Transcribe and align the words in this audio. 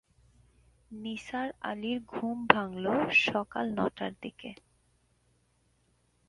নিসার 0.91 1.49
আলির 1.61 1.99
ঘুম 2.09 2.37
ভাঙল 2.47 2.85
সকাল 3.25 3.65
নটার 3.77 4.13
দিকে। 4.21 4.51